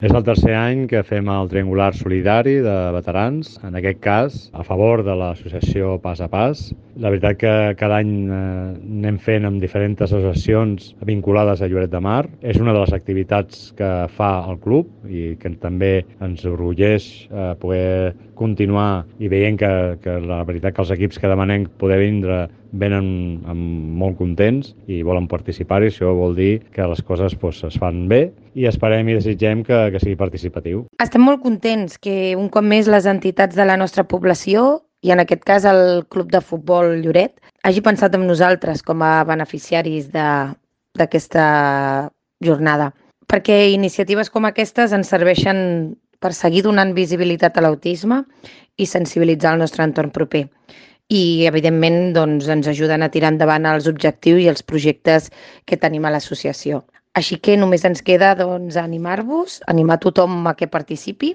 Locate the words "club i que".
14.64-15.52